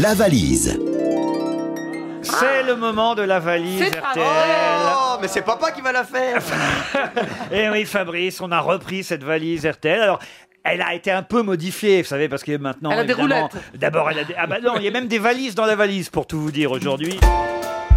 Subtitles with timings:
[0.00, 0.78] La valise.
[2.22, 4.24] C'est le moment de la valise C'est pas RTL.
[4.26, 6.42] Oh, mais c'est papa qui va la faire.
[7.52, 10.00] Et oui, Fabrice, on a repris cette valise RTL.
[10.00, 10.18] Alors.
[10.68, 13.46] Elle a été un peu modifiée, vous savez, parce que maintenant, Elle a des évidemment,
[13.46, 13.64] roulettes.
[13.76, 14.34] D'abord, elle a des...
[14.36, 16.50] Ah bah non, il y a même des valises dans la valise, pour tout vous
[16.50, 17.20] dire aujourd'hui.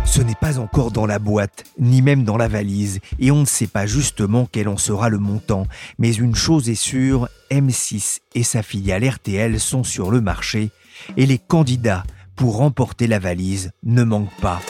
[0.05, 3.45] Ce n'est pas encore dans la boîte, ni même dans la valise, et on ne
[3.45, 5.65] sait pas justement quel en sera le montant.
[5.97, 10.69] Mais une chose est sûre, M6 et sa filiale RTL sont sur le marché,
[11.17, 12.03] et les candidats
[12.35, 14.61] pour remporter la valise ne manquent pas.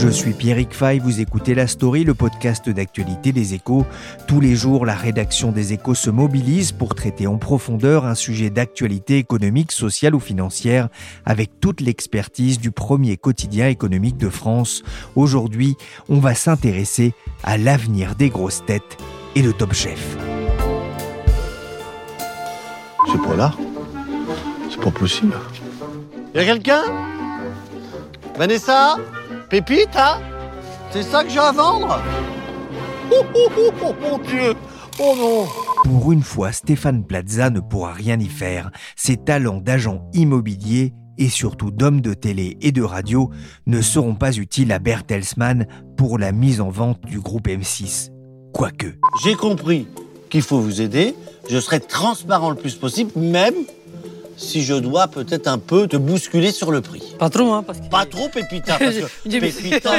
[0.00, 3.84] Je suis Pierrick Fay, vous écoutez La Story, le podcast d'actualité des échos.
[4.26, 8.48] Tous les jours, la rédaction des échos se mobilise pour traiter en profondeur un sujet
[8.48, 10.88] d'actualité économique, sociale ou financière
[11.26, 14.82] avec toute l'expertise du premier quotidien économique de France.
[15.16, 15.76] Aujourd'hui,
[16.08, 17.12] on va s'intéresser
[17.44, 18.96] à l'avenir des grosses têtes
[19.34, 20.16] et de Top Chef.
[23.06, 23.52] C'est pas là.
[24.70, 25.34] C'est pas possible.
[26.34, 26.82] Y'a quelqu'un?
[28.36, 28.96] Vanessa?
[29.48, 30.18] Pépite, hein?
[30.90, 32.00] C'est ça que j'ai à vendre?
[33.12, 34.54] Oh, oh, oh, oh, mon Dieu
[35.00, 35.46] Oh non
[35.84, 38.70] Pour une fois, Stéphane Plaza ne pourra rien y faire.
[38.96, 43.30] Ses talents d'agent immobilier et surtout d'homme de télé et de radio
[43.66, 48.10] ne seront pas utiles à Bertelsmann pour la mise en vente du groupe M6.
[48.52, 48.98] Quoique.
[49.22, 49.86] J'ai compris
[50.30, 51.14] qu'il faut vous aider.
[51.50, 53.54] Je serai transparent le plus possible, même
[54.40, 57.02] si je dois peut-être un peu te bousculer sur le prix.
[57.18, 57.88] Pas trop, hein, parce que.
[57.88, 59.92] Pas trop, Pépita, parce que Pépita.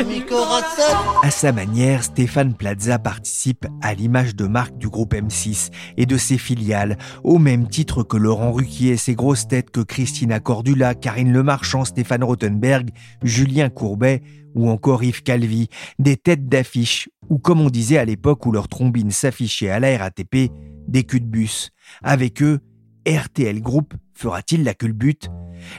[1.24, 6.18] À sa manière, Stéphane Plaza participe à l'image de marque du groupe M6 et de
[6.18, 10.96] ses filiales, au même titre que Laurent Ruquier et ses grosses têtes que Christina Cordula,
[10.96, 12.90] Karine Lemarchand, Stéphane Rothenberg,
[13.24, 14.24] Julien Courbet
[14.56, 15.70] ou encore Yves Calvi,
[16.00, 19.98] des têtes d'affiche, ou comme on disait à l'époque où leur trombine s'affichait à la
[19.98, 20.52] RATP,
[20.90, 21.70] des culs de bus.
[22.04, 22.60] Avec eux,
[23.08, 25.30] RTL Group fera-t-il la culbute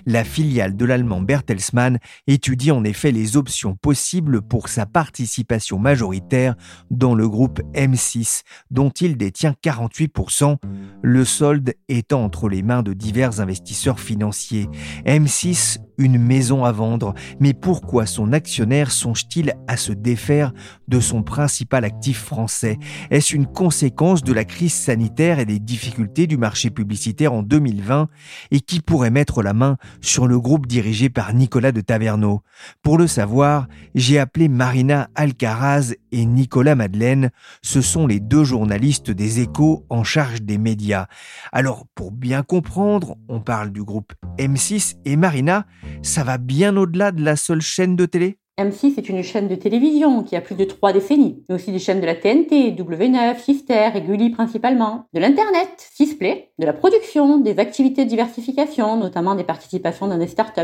[0.07, 6.55] La filiale de l'allemand Bertelsmann étudie en effet les options possibles pour sa participation majoritaire
[6.91, 10.57] dans le groupe M6, dont il détient 48%,
[11.03, 14.71] le solde étant entre les mains de divers investisseurs financiers.
[15.05, 20.53] M6, une maison à vendre, mais pourquoi son actionnaire songe-t-il à se défaire
[20.89, 22.79] de son principal actif français?
[23.11, 28.09] Est-ce une conséquence de la crise sanitaire et des difficultés du marché publicitaire en 2020
[28.51, 32.43] et qui pourrait mettre la main sur le groupe dirigé par Nicolas de Taverneau?
[32.83, 37.31] Pour le savoir, j'ai appelé Marina Alcaraz et Nicolas Madeleine.
[37.63, 41.07] Ce sont les deux journalistes des échos en charge des médias.
[41.53, 45.67] Alors, pour bien comprendre, on parle du groupe M6 et Marina,
[46.01, 48.39] ça va bien au-delà de la seule chaîne de télé?
[48.61, 51.79] M6 est une chaîne de télévision qui a plus de trois décennies, mais aussi des
[51.79, 57.39] chaînes de la TNT, W9, Sister et Gulli principalement, de l'Internet, Sisplay, de la production,
[57.39, 60.61] des activités de diversification, notamment des participations dans des startups,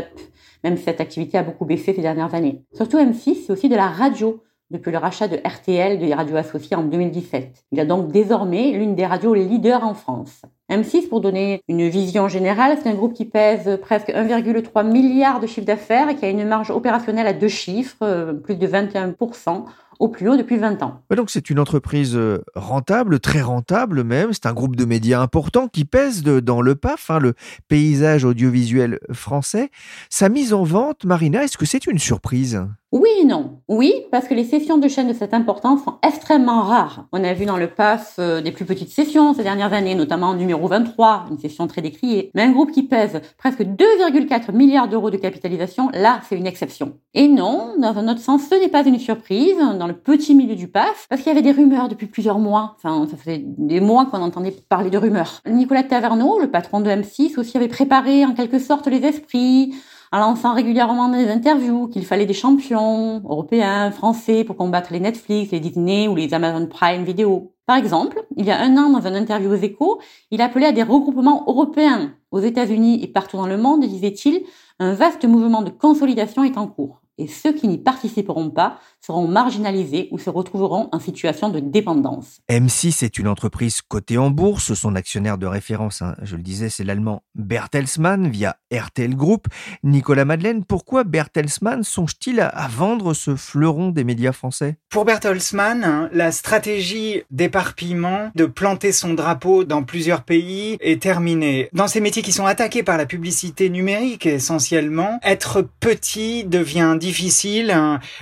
[0.63, 2.63] même si cette activité a beaucoup baissé ces dernières années.
[2.75, 6.75] Surtout M6, c'est aussi de la radio, depuis le rachat de RTL des radios associées
[6.75, 7.63] en 2017.
[7.71, 10.41] Il a donc désormais l'une des radios leaders en France.
[10.69, 15.47] M6, pour donner une vision générale, c'est un groupe qui pèse presque 1,3 milliard de
[15.47, 19.65] chiffre d'affaires et qui a une marge opérationnelle à deux chiffres, euh, plus de 21%,
[19.99, 21.01] au plus haut depuis 20 ans.
[21.13, 24.31] Donc c'est une entreprise euh, rentable, très rentable même.
[24.31, 27.33] C'est un groupe de médias important qui pèse dans le PAF, hein, le
[27.67, 29.71] paysage audiovisuel français.
[30.09, 32.63] Sa mise en vente, Marina, est-ce que c'est une surprise?
[32.91, 33.61] Oui et non.
[33.67, 37.05] Oui, parce que les sessions de chaînes de cette importance sont extrêmement rares.
[37.11, 40.29] On a vu dans le PAF euh, des plus petites sessions ces dernières années, notamment
[40.29, 42.31] en numéro 23, une session très décriée.
[42.33, 46.97] Mais un groupe qui pèse presque 2,4 milliards d'euros de capitalisation, là, c'est une exception.
[47.13, 50.55] Et non, dans un autre sens, ce n'est pas une surprise dans le petit milieu
[50.55, 52.75] du PAF, parce qu'il y avait des rumeurs depuis plusieurs mois.
[52.77, 55.41] Enfin, ça faisait des mois qu'on entendait parler de rumeurs.
[55.47, 59.75] Nicolas Taverneau, le patron de M6, aussi avait préparé en quelque sorte les esprits
[60.11, 65.51] en lançant régulièrement des interviews qu'il fallait des champions européens, français pour combattre les Netflix,
[65.51, 67.53] les Disney ou les Amazon Prime Video.
[67.67, 69.99] Par exemple, il y a un an, dans une interview aux échos,
[70.31, 72.13] il appelait à des regroupements européens.
[72.31, 74.41] Aux États-Unis et partout dans le monde, disait-il,
[74.79, 77.01] un vaste mouvement de consolidation est en cours.
[77.19, 82.39] et ceux qui n'y participeront pas seront marginalisés ou se retrouveront en situation de dépendance.
[82.49, 84.73] M6 est une entreprise cotée en bourse.
[84.73, 89.47] Son actionnaire de référence, hein, je le disais, c'est l'allemand Bertelsmann via RTL Group.
[89.83, 94.77] Nicolas Madeleine, pourquoi Bertelsmann songe-t-il à vendre ce fleuron des médias français?
[94.89, 101.69] Pour Bertelsmann, hein, la stratégie d'éparpillement, de planter son drapeau dans plusieurs pays est terminée.
[101.73, 107.75] Dans ces métiers qui sont attaqués par la publicité numérique essentiellement, être petit devient difficile.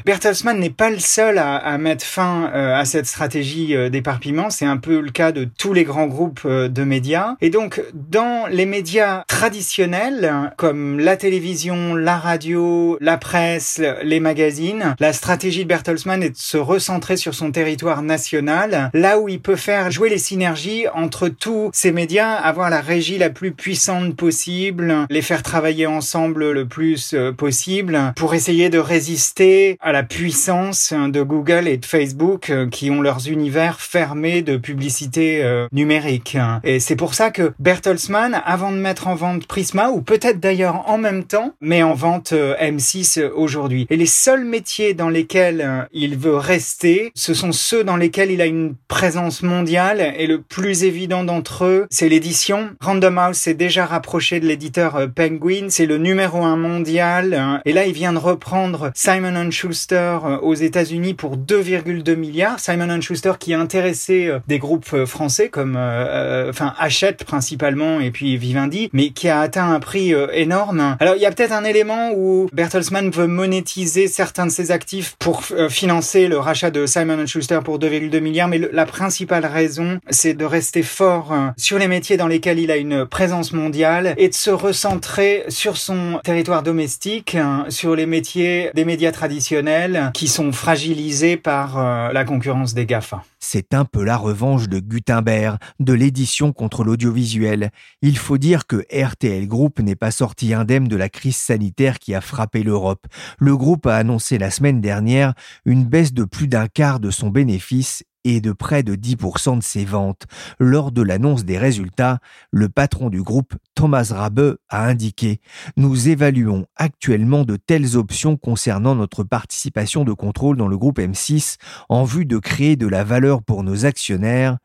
[0.05, 4.49] Bertelsmann pas le seul à, à mettre fin euh, à cette stratégie euh, d'éparpillement.
[4.49, 7.35] C'est un peu le cas de tous les grands groupes euh, de médias.
[7.41, 14.95] Et donc, dans les médias traditionnels, comme la télévision, la radio, la presse, les magazines,
[14.99, 19.39] la stratégie de Bertelsmann est de se recentrer sur son territoire national, là où il
[19.39, 24.15] peut faire jouer les synergies entre tous ces médias, avoir la régie la plus puissante
[24.15, 30.56] possible, les faire travailler ensemble le plus possible pour essayer de résister à la puissance
[30.91, 36.37] de Google et de Facebook qui ont leurs univers fermés de publicité euh, numérique.
[36.63, 40.89] Et c'est pour ça que Bertelsmann, avant de mettre en vente Prisma, ou peut-être d'ailleurs
[40.89, 43.87] en même temps, met en vente euh, M6 aujourd'hui.
[43.89, 48.31] Et les seuls métiers dans lesquels euh, il veut rester, ce sont ceux dans lesquels
[48.31, 52.69] il a une présence mondiale et le plus évident d'entre eux, c'est l'édition.
[52.81, 57.61] Random House s'est déjà rapproché de l'éditeur Penguin, c'est le numéro un mondial.
[57.65, 62.59] Et là, il vient de reprendre Simon Schuster aux États-Unis pour 2,2 milliards.
[62.59, 68.37] Simon Schuster qui a intéressé des groupes français comme, euh, enfin, Hachette principalement et puis
[68.37, 70.95] Vivendi, mais qui a atteint un prix énorme.
[70.99, 75.15] Alors, il y a peut-être un élément où Bertelsmann veut monétiser certains de ses actifs
[75.19, 80.33] pour financer le rachat de Simon Schuster pour 2,2 milliards, mais la principale raison, c'est
[80.33, 84.33] de rester fort sur les métiers dans lesquels il a une présence mondiale et de
[84.33, 87.37] se recentrer sur son territoire domestique,
[87.69, 93.23] sur les métiers des médias traditionnels qui sont fragilisés par la concurrence des GAFA.
[93.39, 97.71] C'est un peu la revanche de Gutenberg, de l'édition contre l'audiovisuel.
[98.01, 102.13] Il faut dire que RTL Group n'est pas sorti indemne de la crise sanitaire qui
[102.15, 103.05] a frappé l'Europe.
[103.39, 105.33] Le groupe a annoncé la semaine dernière
[105.65, 109.63] une baisse de plus d'un quart de son bénéfice et de près de 10% de
[109.63, 110.25] ses ventes.
[110.59, 112.19] Lors de l'annonce des résultats,
[112.51, 115.39] le patron du groupe, Thomas Rabe, a indiqué
[115.77, 121.55] Nous évaluons actuellement de telles options concernant notre participation de contrôle dans le groupe M6
[121.87, 124.57] en vue de créer de la valeur pour nos actionnaires.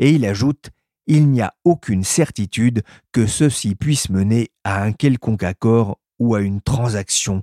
[0.00, 0.70] Et il ajoute
[1.06, 2.82] Il n'y a aucune certitude
[3.12, 7.42] que ceci puisse mener à un quelconque accord ou à une transaction.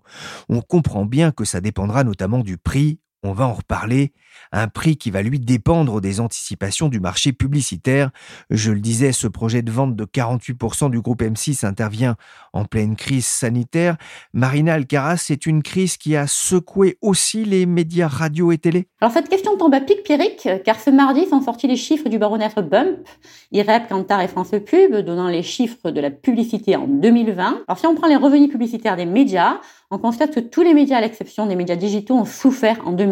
[0.50, 4.14] On comprend bien que ça dépendra notamment du prix on va en reparler,
[4.52, 8.10] un prix qui va lui dépendre des anticipations du marché publicitaire.
[8.50, 12.16] Je le disais, ce projet de vente de 48% du groupe M6 intervient
[12.54, 13.98] en pleine crise sanitaire.
[14.34, 19.14] Marina Alcaraz, c'est une crise qui a secoué aussi les médias radio et télé Alors
[19.14, 22.62] cette question tombe à pic, Pierrick, car ce mardi sont sortis les chiffres du baromètre
[22.62, 23.08] Bump,
[23.52, 27.64] IREP, Kantar et France Pub, donnant les chiffres de la publicité en 2020.
[27.68, 29.60] Alors si on prend les revenus publicitaires des médias,
[29.92, 33.11] on constate que tous les médias, à l'exception des médias digitaux, ont souffert en 2020,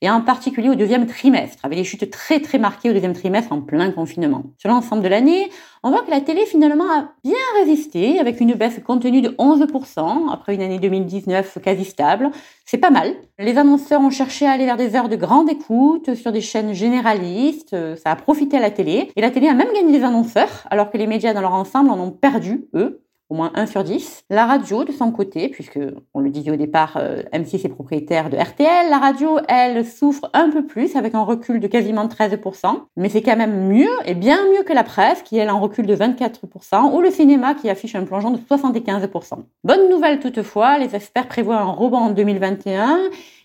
[0.00, 3.52] et en particulier au deuxième trimestre, avec des chutes très très marquées au deuxième trimestre
[3.52, 4.44] en plein confinement.
[4.58, 5.50] Sur l'ensemble de l'année,
[5.82, 10.32] on voit que la télé finalement a bien résisté, avec une baisse contenue de 11%,
[10.32, 12.30] après une année 2019 quasi stable.
[12.64, 13.14] C'est pas mal.
[13.38, 16.72] Les annonceurs ont cherché à aller vers des heures de grande écoute sur des chaînes
[16.72, 20.66] généralistes, ça a profité à la télé, et la télé a même gagné des annonceurs,
[20.70, 23.84] alors que les médias dans leur ensemble en ont perdu, eux, au moins 1 sur
[23.84, 24.24] 10.
[24.30, 25.78] La radio, de son côté, puisque
[26.12, 30.30] on le disait au départ, euh, M6 est propriétaire de RTL, la radio, elle, souffre
[30.34, 34.14] un peu plus avec un recul de quasiment 13%, mais c'est quand même mieux, et
[34.14, 37.70] bien mieux que la presse, qui elle en recul de 24%, ou le cinéma qui
[37.70, 39.38] affiche un plongeon de 75%.
[39.64, 42.98] Bonne nouvelle toutefois, les experts prévoient un rebond en 2021.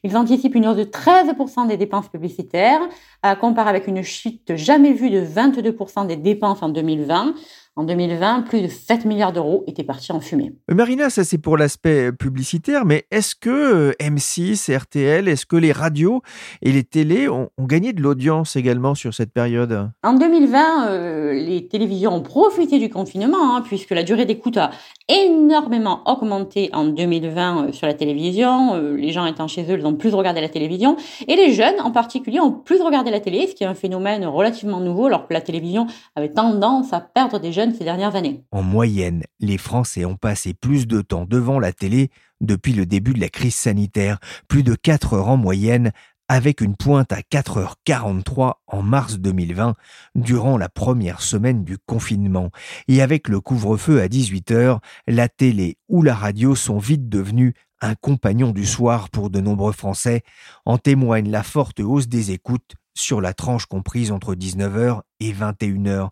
[0.04, 2.82] Ils anticipent une hausse de 13% des dépenses publicitaires,
[3.22, 7.34] à comparer avec une chute jamais vue de 22% des dépenses en 2020.
[7.76, 10.54] En 2020, plus de 7 milliards d'euros étaient partis en fumée.
[10.70, 16.22] Marina, ça c'est pour l'aspect publicitaire, mais est-ce que M6, RTL, est-ce que les radios
[16.62, 19.90] et les télés ont, ont gagné de l'audience également sur cette période?
[20.04, 24.72] En 2020, euh, les télévisions ont profité du confinement, hein, puisque la durée d'écoute a
[25.08, 28.76] énormément augmenté en 2020 euh, sur la télévision.
[28.76, 30.98] Euh, les gens étant chez eux, ils ont plus regardé la télévision.
[31.28, 34.26] Et les jeunes, en particulier, ont plus regardé la télé, ce qui est un phénomène
[34.26, 38.44] relativement nouveau, alors que la télévision avait tendance à perdre des jeunes ces dernières années.
[38.52, 42.10] En moyenne, les Français ont passé plus de temps devant la télé
[42.42, 45.92] depuis le début de la crise sanitaire, plus de 4 heures en moyenne,
[46.30, 49.76] avec une pointe à 4h43 en mars 2020,
[50.16, 52.52] durant la première semaine du confinement.
[52.88, 57.96] Et avec le couvre-feu à 18h, la télé ou la radio sont vite devenues un
[57.96, 60.22] compagnon du soir pour de nombreux Français,
[60.66, 66.10] en témoigne la forte hausse des écoutes sur la tranche comprise entre 19h et 21h.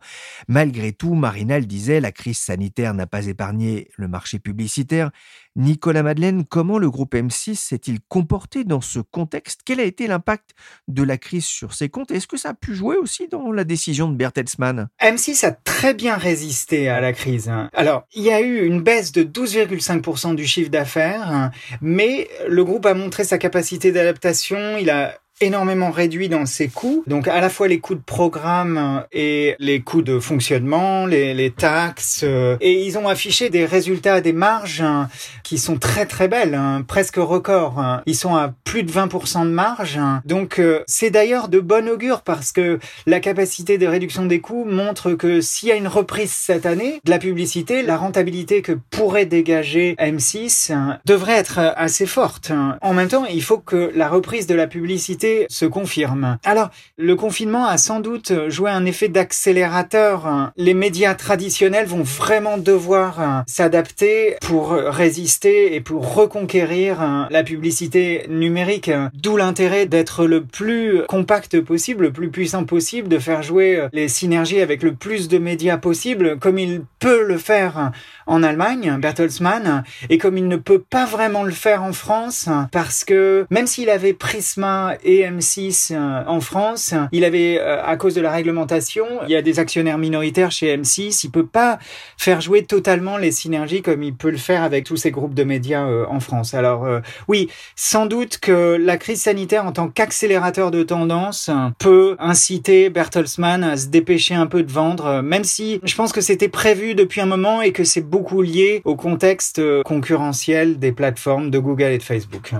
[0.48, 5.12] Malgré tout, Marinal disait, la crise sanitaire n'a pas épargné le marché publicitaire.
[5.56, 9.62] Nicolas Madeleine, comment le groupe M6 s'est-il comporté dans ce contexte?
[9.66, 10.52] Quel a été l'impact
[10.88, 12.12] de la crise sur ses comptes?
[12.12, 14.90] Est-ce que ça a pu jouer aussi dans la décision de Bertelsmann?
[15.02, 17.52] M6 a très bien résisté à la crise.
[17.74, 22.86] Alors, il y a eu une baisse de 12,5% du chiffre d'affaires, mais le groupe
[22.86, 24.78] a montré sa capacité d'adaptation.
[24.78, 27.04] Il a énormément réduit dans ses coûts.
[27.08, 31.52] Donc à la fois les coûts de programme et les coûts de fonctionnement, les, les
[31.52, 32.22] taxes.
[32.24, 35.10] Euh, et ils ont affiché des résultats, des marges hein,
[35.44, 37.80] qui sont très très belles, hein, presque records.
[37.80, 38.02] Hein.
[38.06, 40.00] Ils sont à plus de 20% de marge.
[40.26, 44.66] Donc euh, c'est d'ailleurs de bon augure parce que la capacité de réduction des coûts
[44.66, 48.74] montre que s'il y a une reprise cette année de la publicité, la rentabilité que
[48.90, 50.72] pourrait dégager M6
[51.06, 52.52] devrait être assez forte.
[52.82, 56.38] En même temps, il faut que la reprise de la publicité se confirme.
[56.44, 60.52] Alors, le confinement a sans doute joué un effet d'accélérateur.
[60.58, 68.92] Les médias traditionnels vont vraiment devoir s'adapter pour résister et pour reconquérir la publicité numérique.
[69.14, 74.08] D'où l'intérêt d'être le plus compact possible, le plus puissant possible, de faire jouer les
[74.08, 77.92] synergies avec le plus de médias possible, comme il peut le faire
[78.26, 83.04] en Allemagne, Bertelsmann, et comme il ne peut pas vraiment le faire en France, parce
[83.04, 86.94] que même s'il avait Prisma et M6 euh, en France.
[87.12, 90.76] Il avait, euh, à cause de la réglementation, il y a des actionnaires minoritaires chez
[90.76, 91.22] M6.
[91.24, 91.80] Il peut pas
[92.18, 95.44] faire jouer totalement les synergies comme il peut le faire avec tous ces groupes de
[95.44, 96.54] médias euh, en France.
[96.54, 96.88] Alors
[97.28, 103.64] oui, sans doute que la crise sanitaire en tant qu'accélérateur de tendance peut inciter Bertelsmann
[103.64, 107.22] à se dépêcher un peu de vendre, même si je pense que c'était prévu depuis
[107.22, 111.98] un moment et que c'est beaucoup lié au contexte concurrentiel des plateformes de Google et
[111.98, 112.54] de Facebook.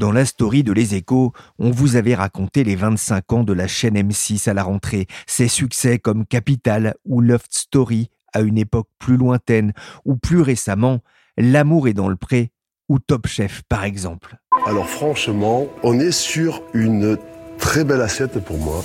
[0.00, 3.66] Dans la story de Les Échos, on vous avait raconté les 25 ans de la
[3.66, 8.88] chaîne M6 à la rentrée, ses succès comme Capital ou Loft Story à une époque
[8.98, 9.74] plus lointaine,
[10.06, 11.00] ou plus récemment,
[11.36, 12.50] L'amour est dans le pré
[12.88, 14.38] ou Top Chef par exemple.
[14.64, 17.18] Alors franchement, on est sur une
[17.58, 18.82] très belle assiette pour moi.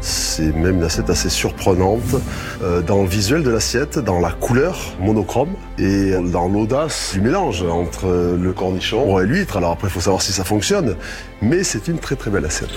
[0.00, 2.16] C'est même une assiette assez surprenante
[2.62, 7.62] euh, dans le visuel de l'assiette, dans la couleur monochrome et dans l'audace du mélange
[7.62, 9.56] entre le cornichon et l'huître.
[9.56, 10.96] Alors après, il faut savoir si ça fonctionne,
[11.42, 12.70] mais c'est une très très belle assiette.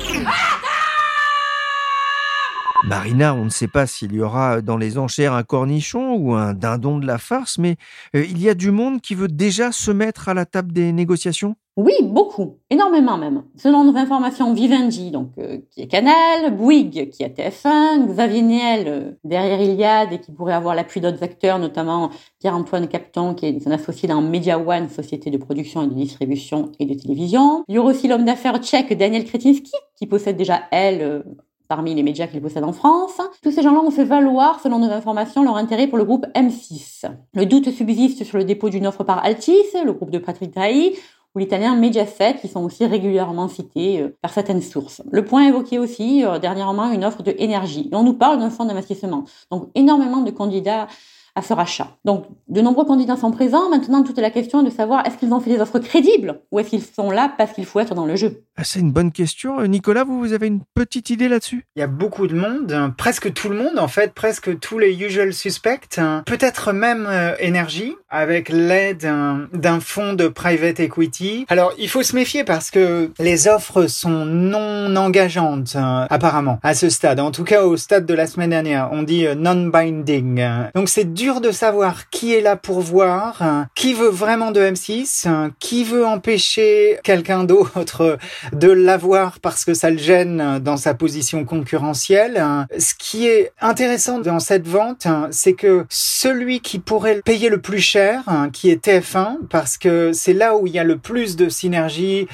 [2.85, 6.53] Marina, on ne sait pas s'il y aura dans les enchères un cornichon ou un
[6.53, 7.77] dindon de la farce, mais
[8.13, 10.91] euh, il y a du monde qui veut déjà se mettre à la table des
[10.91, 11.55] négociations?
[11.75, 13.45] Oui, beaucoup, énormément même.
[13.55, 18.83] Selon nos informations, Vivendi, donc euh, qui est Canal, Bouygues qui est TF1, Xavier Niel
[18.87, 22.11] euh, derrière Iliad et qui pourrait avoir l'appui d'autres acteurs, notamment
[22.41, 26.71] Pierre-Antoine Capton qui est son associé dans Media One, société de production et de distribution
[26.79, 27.63] et de télévision.
[27.67, 31.23] Il y aura aussi l'homme d'affaires tchèque Daniel Kretinsky qui possède déjà elle euh,
[31.67, 33.19] parmi les médias qu'il possède en France.
[33.41, 37.09] Tous ces gens-là ont fait valoir, selon nos informations, leur intérêt pour le groupe M6.
[37.33, 40.95] Le doute subsiste sur le dépôt d'une offre par Altis, le groupe de Patrick Drahi,
[41.35, 45.01] ou l'italien Mediaset, qui sont aussi régulièrement cités euh, par certaines sources.
[45.11, 47.89] Le point évoqué aussi euh, dernièrement une offre de énergie.
[47.91, 49.25] on nous parle d'un fonds d'investissement.
[49.49, 50.87] Donc énormément de candidats
[51.35, 51.87] à ce rachat.
[52.05, 53.69] Donc, de nombreux candidats sont présents.
[53.69, 56.59] Maintenant, toute la question est de savoir est-ce qu'ils ont fait des offres crédibles ou
[56.59, 58.43] est-ce qu'ils sont là parce qu'il faut être dans le jeu?
[58.55, 59.59] Ah, C'est une bonne question.
[59.59, 61.65] Euh, Nicolas, vous, vous avez une petite idée là-dessus?
[61.75, 62.93] Il y a beaucoup de monde, hein.
[62.95, 66.21] presque tout le monde en fait, presque tous les usual suspects, hein.
[66.25, 71.45] peut-être même euh, énergie avec l'aide hein, d'un fonds de private equity.
[71.49, 76.89] Alors, il faut se méfier parce que les offres sont non engageantes apparemment à ce
[76.89, 77.19] stade.
[77.19, 80.45] En tout cas, au stade de la semaine dernière, on dit euh, non-binding.
[80.75, 84.59] Donc, c'est dur de savoir qui est là pour voir, hein, qui veut vraiment de
[84.59, 88.17] M6, hein, qui veut empêcher quelqu'un d'autre
[88.51, 92.35] de l'avoir parce que ça le gêne dans sa position concurrentielle.
[92.35, 92.67] Hein.
[92.77, 97.79] Ce qui est intéressant dans cette vente, c'est que celui qui pourrait payer le plus
[97.79, 101.47] cher, qui est TF1, parce que c'est là où il y a le plus de
[101.47, 102.27] synergie,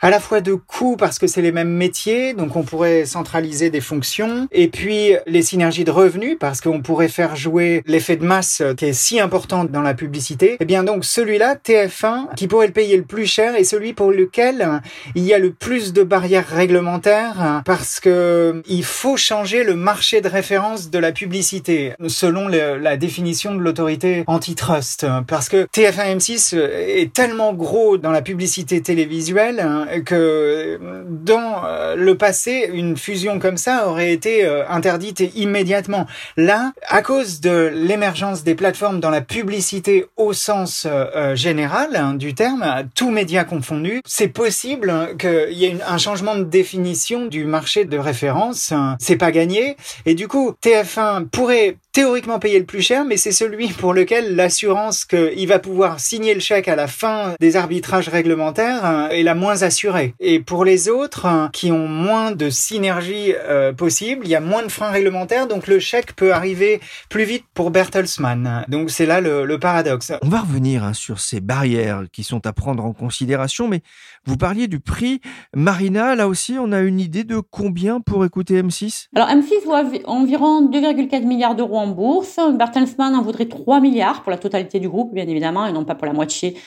[0.00, 3.70] à la fois de coûts parce que c'est les mêmes métiers, donc on pourrait centraliser
[3.70, 8.24] des fonctions, et puis les synergies de revenus parce qu'on pourrait faire jouer l'effet de
[8.24, 10.52] masse qui est si important dans la publicité.
[10.52, 13.92] Et eh bien donc celui-là, TF1, qui pourrait le payer le plus cher, est celui
[13.92, 14.80] pour lequel
[15.14, 20.20] il y a le plus de barrières réglementaires parce que il faut changer le marché
[20.20, 25.06] de référence de la publicité selon la définition de l'autorité antitrust.
[25.26, 30.78] Parce que TF1 M6 est tellement gros dans la publicité télévisuelle que
[31.08, 36.06] dans euh, le passé, une fusion comme ça aurait été euh, interdite immédiatement.
[36.36, 42.14] Là, à cause de l'émergence des plateformes dans la publicité au sens euh, général hein,
[42.14, 42.64] du terme,
[42.94, 47.98] tous médias confondus, c'est possible qu'il y ait un changement de définition du marché de
[47.98, 48.72] référence.
[48.98, 49.76] C'est pas gagné.
[50.06, 54.36] Et du coup, TF1 pourrait théoriquement payer le plus cher, mais c'est celui pour lequel
[54.36, 59.34] l'assurance qu'il va pouvoir signer le chèque à la fin des arbitrages réglementaires est la
[59.34, 60.14] moins assurée.
[60.20, 64.62] Et pour les autres, qui ont moins de synergie euh, possible, il y a moins
[64.62, 68.64] de freins réglementaires, donc le chèque peut arriver plus vite pour Bertelsmann.
[68.68, 70.12] Donc c'est là le, paradoxe.
[70.22, 73.82] On va revenir hein, sur ces barrières qui sont à prendre en considération, mais
[74.28, 75.20] vous parliez du prix.
[75.56, 79.72] Marina, là aussi, on a une idée de combien pour écouter M6 Alors M6 vaut
[80.04, 82.38] environ 2,4 milliards d'euros en bourse.
[82.54, 85.94] Bertelsmann en voudrait 3 milliards pour la totalité du groupe, bien évidemment, et non pas
[85.94, 86.58] pour la moitié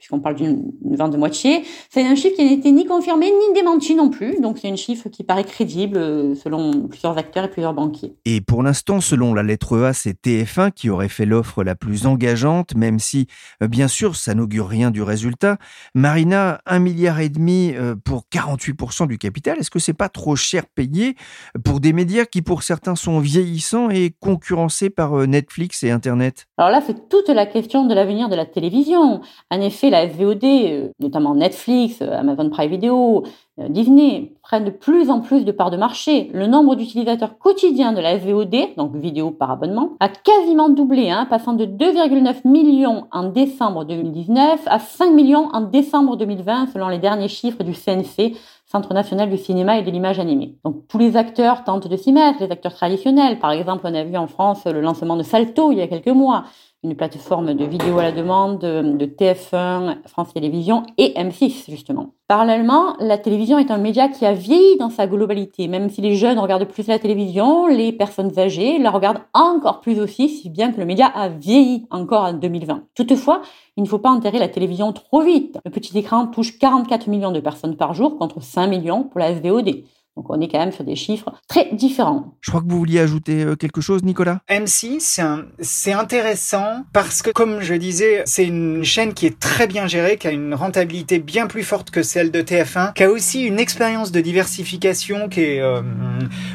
[0.00, 1.62] puisqu'on parle d'une vente de moitié.
[1.90, 5.10] C'est un chiffre qui n'était ni confirmé ni démenti non plus, donc c'est un chiffre
[5.10, 8.14] qui paraît crédible euh, selon plusieurs acteurs et plusieurs banquiers.
[8.24, 12.06] Et pour l'instant, selon la lettre A, c'est TF1 qui aurait fait l'offre la plus
[12.06, 13.26] engageante, même si,
[13.62, 15.58] euh, bien sûr, ça n'augure rien du résultat.
[15.94, 20.34] Marina, un milliard et demi euh, pour 48% du capital, est-ce que c'est pas trop
[20.34, 21.14] cher payé
[21.62, 26.46] pour des médias qui, pour certains, sont vieillissants et concurrencés par Netflix et Internet?
[26.56, 29.20] Alors là, c'est toute la question de l'avenir de la télévision.
[29.50, 33.24] En effet, la SVOD, euh, notamment Netflix, euh, Amazon Prime Video,
[33.58, 36.30] euh, Disney, prennent de plus en plus de parts de marché.
[36.32, 41.26] Le nombre d'utilisateurs quotidiens de la SVOD, donc vidéo par abonnement, a quasiment doublé, hein,
[41.28, 46.98] passant de 2,9 millions en décembre 2019 à 5 millions en décembre 2020, selon les
[46.98, 48.36] derniers chiffres du CNC,
[48.70, 50.54] Centre national du cinéma et de l'image animée.
[50.64, 53.40] Donc tous les acteurs tentent de s'y mettre, les acteurs traditionnels.
[53.40, 56.06] Par exemple, on a vu en France le lancement de Salto il y a quelques
[56.06, 56.44] mois
[56.82, 62.14] une plateforme de vidéo à la demande de TF1, France Télévisions et M6 justement.
[62.26, 65.68] Parallèlement, la télévision est un média qui a vieilli dans sa globalité.
[65.68, 70.00] Même si les jeunes regardent plus la télévision, les personnes âgées la regardent encore plus
[70.00, 72.84] aussi, si bien que le média a vieilli encore en 2020.
[72.94, 73.42] Toutefois,
[73.76, 75.58] il ne faut pas enterrer la télévision trop vite.
[75.64, 79.34] Le petit écran touche 44 millions de personnes par jour contre 5 millions pour la
[79.34, 79.82] SVOD.
[80.16, 82.34] Donc on est quand même sur des chiffres très différents.
[82.40, 84.40] Je crois que vous vouliez ajouter euh, quelque chose, Nicolas?
[84.50, 89.86] M6, c'est intéressant parce que, comme je disais, c'est une chaîne qui est très bien
[89.86, 93.42] gérée, qui a une rentabilité bien plus forte que celle de TF1, qui a aussi
[93.42, 95.80] une expérience de diversification qui est euh,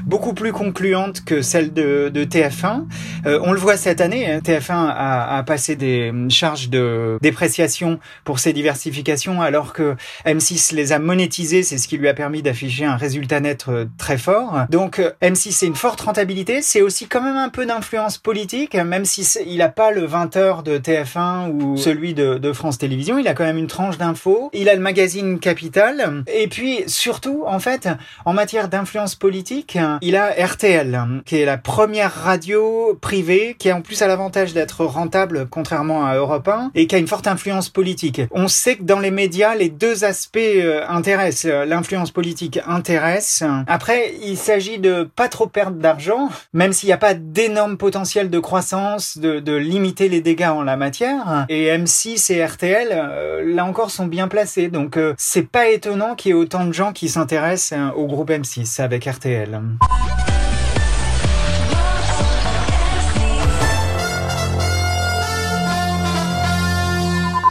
[0.06, 2.86] beaucoup plus concluante que celle de, TF1.
[3.26, 8.00] Euh, on le voit cette année, hein, TF1 a, a, passé des charges de dépréciation
[8.26, 12.42] pour ses diversifications alors que M6 les a monétisées, c'est ce qui lui a permis
[12.42, 14.66] d'afficher un résultat être euh, très fort.
[14.70, 18.76] Donc euh, M6 c'est une forte rentabilité, c'est aussi quand même un peu d'influence politique,
[18.76, 23.28] même si il a pas le 20h de TF1 ou celui de, France Télévisions, il
[23.28, 27.60] a quand même une tranche d'infos, il a le magazine Capital, et puis surtout en
[27.60, 27.90] fait
[28.24, 33.76] en matière d'influence politique, il a RTL, qui est la première radio privée qui a
[33.76, 37.28] en plus à l'avantage d'être rentable contrairement à Europe 1 et qui a une forte
[37.28, 38.22] influence politique.
[38.32, 43.35] On sait que dans les médias les deux aspects euh, intéressent, l'influence politique intéresse
[43.68, 48.30] après, il s'agit de pas trop perdre d'argent, même s'il n'y a pas d'énorme potentiel
[48.30, 51.46] de croissance, de, limiter les dégâts en la matière.
[51.50, 54.68] Et M6 et RTL, euh, là encore, sont bien placés.
[54.68, 58.06] Donc, euh, c'est pas étonnant qu'il y ait autant de gens qui s'intéressent euh, au
[58.06, 59.62] groupe M6 avec RTL.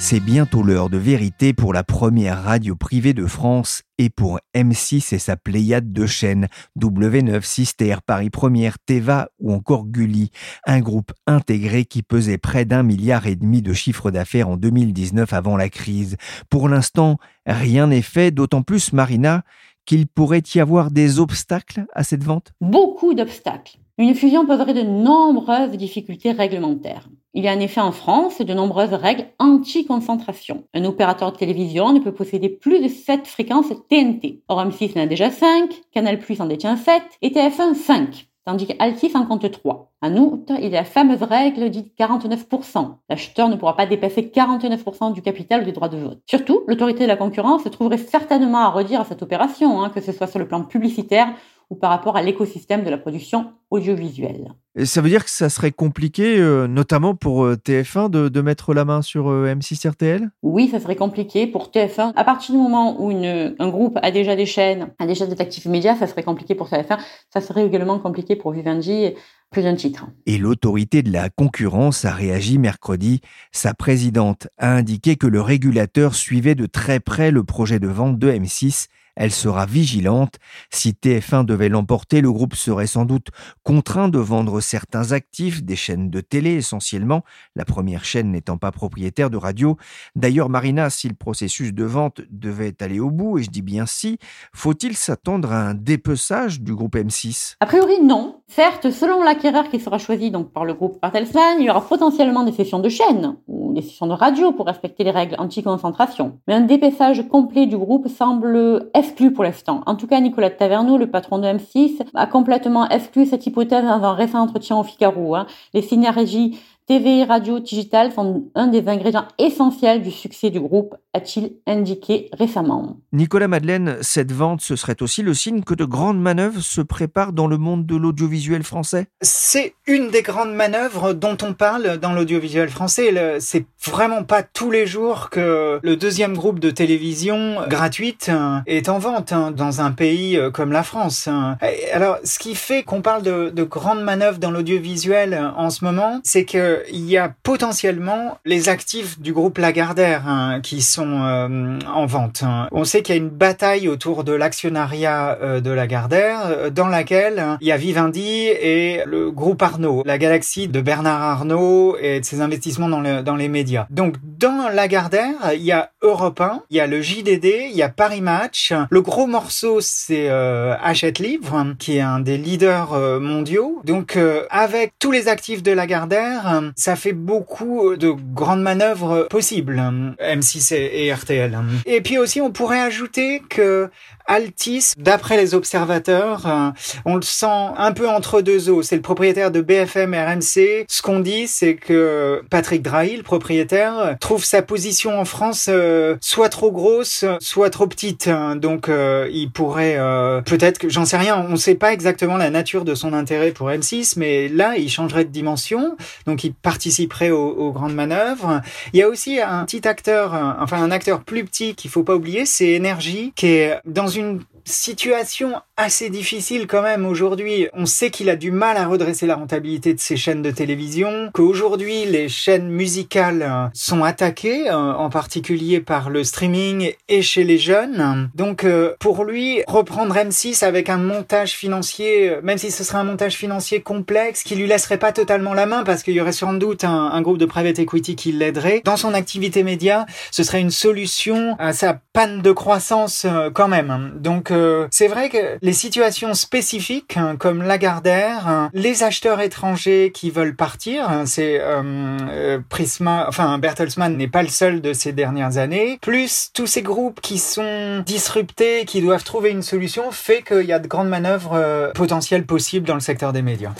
[0.06, 5.14] C'est bientôt l'heure de vérité pour la première radio privée de France et pour M6
[5.14, 10.30] et sa pléiade de chaînes W9, Sister, Paris Première, Teva ou encore Gulli,
[10.66, 15.32] un groupe intégré qui pesait près d'un milliard et demi de chiffre d'affaires en 2019
[15.32, 16.18] avant la crise.
[16.50, 19.42] Pour l'instant, rien n'est fait, d'autant plus Marina
[19.86, 22.52] qu'il pourrait y avoir des obstacles à cette vente?
[22.60, 23.78] Beaucoup d'obstacles.
[23.96, 27.08] Une fusion poserait de nombreuses difficultés réglementaires.
[27.36, 30.62] Il y a en effet en France de nombreuses règles anti-concentration.
[30.72, 34.44] Un opérateur de télévision ne peut posséder plus de 7 fréquences TNT.
[34.46, 38.28] Or M6 en a déjà 5, Canal Plus en détient 7 et TF1 5.
[38.44, 39.90] tandis qu'Altis en compte 3.
[40.00, 42.98] En outre, il y a la fameuse règle dite 49%.
[43.10, 46.20] L'acheteur ne pourra pas dépasser 49% du capital des droits de vote.
[46.26, 50.00] Surtout, l'autorité de la concurrence se trouverait certainement à redire à cette opération, hein, que
[50.00, 51.34] ce soit sur le plan publicitaire
[51.70, 54.52] ou par rapport à l'écosystème de la production audiovisuelle.
[54.76, 58.74] Et ça veut dire que ça serait compliqué, euh, notamment pour euh, TF1, de, mettre
[58.74, 62.12] la main sur euh, M6 RTL Oui, ça serait compliqué pour TF1.
[62.16, 65.66] À partir du moment où un groupe a déjà des chaînes, a déjà des actifs
[65.66, 66.98] médias, ça serait compliqué pour TF1.
[67.32, 69.14] Ça serait également compliqué pour Vivendi
[69.50, 70.06] plus d'un titre.
[70.26, 73.20] Et l'autorité de la concurrence a réagi mercredi.
[73.52, 78.18] Sa présidente a indiqué que le régulateur suivait de très près le projet de vente
[78.18, 80.38] de M6 elle sera vigilante.
[80.70, 83.28] Si TF1 devait l'emporter, le groupe serait sans doute
[83.62, 87.24] contraint de vendre certains actifs, des chaînes de télé essentiellement,
[87.54, 89.76] la première chaîne n'étant pas propriétaire de radio.
[90.16, 93.86] D'ailleurs, Marina, si le processus de vente devait aller au bout, et je dis bien
[93.86, 94.18] si,
[94.52, 98.42] faut-il s'attendre à un dépeçage du groupe M6 A priori, non.
[98.46, 102.44] Certes, selon l'acquéreur qui sera choisi donc par le groupe Bartelsmann, il y aura potentiellement
[102.44, 106.38] des sessions de chaîne ou des sessions de radio pour respecter les règles anti-concentration.
[106.46, 109.80] Mais un dépeçage complet du groupe semble exclu pour l'instant.
[109.86, 114.04] En tout cas, Nicolas Taverneau, le patron de M6, a complètement exclu cette hypothèse dans
[114.04, 115.34] un récent entretien au Figaro.
[115.34, 115.46] Hein.
[115.72, 121.54] Les synergies TV, radio, digital sont un des ingrédients essentiels du succès du groupe, a-t-il
[121.66, 122.98] indiqué récemment.
[123.10, 127.32] Nicolas Madeleine, cette vente, ce serait aussi le signe que de grandes manœuvres se préparent
[127.32, 129.06] dans le monde de l'audiovisuel français?
[129.22, 133.38] C'est une des grandes manœuvres dont on parle dans l'audiovisuel français.
[133.40, 138.90] C'est vraiment pas tous les jours que le deuxième groupe de télévision gratuite euh, est
[138.90, 141.28] en vente hein, dans un pays euh, comme la France.
[141.28, 141.56] Hein.
[141.92, 145.84] Alors, ce qui fait qu'on parle de, de grandes manœuvres dans l'audiovisuel euh, en ce
[145.84, 151.22] moment, c'est que il y a potentiellement les actifs du groupe Lagardère hein, qui sont
[151.22, 152.42] euh, en vente.
[152.42, 152.68] Hein.
[152.72, 156.88] On sait qu'il y a une bataille autour de l'actionnariat euh, de Lagardère euh, dans
[156.88, 161.96] laquelle hein, il y a Vivendi et le groupe Arnaud, la galaxie de Bernard Arnaud
[161.98, 163.86] et de ses investissements dans, dans les médias.
[163.90, 167.82] Donc dans Lagardère, il y a Europe 1, il y a le JDD, il y
[167.82, 168.72] a Paris Match.
[168.90, 173.80] Le gros morceau c'est Hachette Livre qui est un des leaders mondiaux.
[173.84, 174.18] Donc
[174.50, 179.76] avec tous les actifs de Lagardère, ça fait beaucoup de grandes manœuvres possibles,
[180.20, 181.58] M6 et RTL.
[181.86, 183.90] Et puis aussi, on pourrait ajouter que
[184.26, 186.70] Altis, d'après les observateurs, euh,
[187.04, 188.82] on le sent un peu entre deux eaux.
[188.82, 190.86] C'est le propriétaire de BFM RMC.
[190.88, 196.16] Ce qu'on dit, c'est que Patrick Drahi, le propriétaire, trouve sa position en France euh,
[196.22, 198.30] soit trop grosse, soit trop petite.
[198.56, 199.98] Donc, euh, il pourrait
[200.46, 201.44] peut-être que j'en sais rien.
[201.46, 204.88] On ne sait pas exactement la nature de son intérêt pour M6, mais là, il
[204.88, 205.96] changerait de dimension.
[206.26, 208.62] Donc, il participerait aux, grandes manœuvres.
[208.92, 212.14] Il y a aussi un petit acteur, enfin un acteur plus petit qu'il faut pas
[212.14, 217.68] oublier, c'est Énergie, qui est dans une situation assez difficile quand même aujourd'hui.
[217.72, 221.30] On sait qu'il a du mal à redresser la rentabilité de ses chaînes de télévision,
[221.34, 227.44] qu'aujourd'hui les chaînes musicales euh, sont attaquées, euh, en particulier par le streaming et chez
[227.44, 228.30] les jeunes.
[228.34, 233.04] Donc euh, pour lui, reprendre M6 avec un montage financier, même si ce serait un
[233.04, 236.54] montage financier complexe, qui lui laisserait pas totalement la main parce qu'il y aurait sans
[236.54, 240.60] doute un, un groupe de private equity qui l'aiderait, dans son activité média, ce serait
[240.60, 244.12] une solution à sa panne de croissance quand même.
[244.16, 244.52] Donc
[244.90, 250.56] c'est vrai que les situations spécifiques, hein, comme Lagardère, hein, les acheteurs étrangers qui veulent
[250.56, 251.82] partir, hein, c'est euh,
[252.30, 256.82] euh, Prisma, enfin Bertelsmann n'est pas le seul de ces dernières années, plus tous ces
[256.82, 261.08] groupes qui sont disruptés, qui doivent trouver une solution, fait qu'il y a de grandes
[261.08, 263.72] manœuvres euh, potentielles possibles dans le secteur des médias.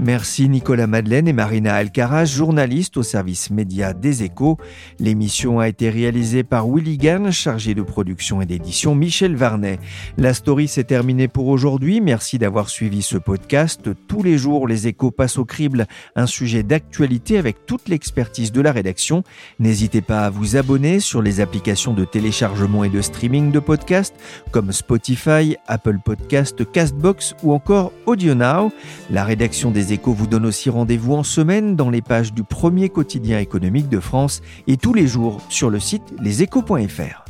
[0.00, 4.56] Merci Nicolas Madeleine et Marina Alcaraz, journalistes au service média des échos.
[5.00, 9.80] L'émission a été réalisée par Willy Gann, chargé de production et d'édition Michel Varnet.
[10.16, 12.00] La story s'est terminée pour aujourd'hui.
[12.00, 13.90] Merci d'avoir suivi ce podcast.
[14.06, 18.60] Tous les jours, les échos passent au crible un sujet d'actualité avec toute l'expertise de
[18.60, 19.24] la rédaction.
[19.58, 24.14] N'hésitez pas à vous abonner sur les applications de téléchargement et de streaming de podcasts
[24.52, 28.70] comme Spotify, Apple Podcast, Castbox ou encore AudioNow.
[29.10, 32.88] La rédaction des échos vous donne aussi rendez-vous en semaine dans les pages du premier
[32.88, 37.27] quotidien économique de France et tous les jours sur le site leséchos.fr.